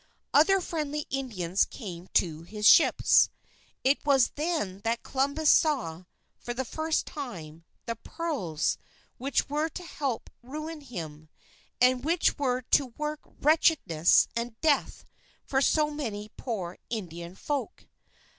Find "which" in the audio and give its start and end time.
9.19-9.47, 12.03-12.39